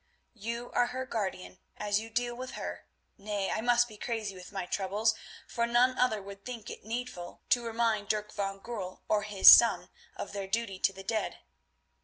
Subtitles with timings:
[0.33, 4.65] "You are her guardian, as you deal with her—nay, I must be crazy with my
[4.65, 5.13] troubles,
[5.47, 9.91] for none other would think it needful to remind Dirk van Goorl or his son
[10.15, 11.41] of their duty to the dead.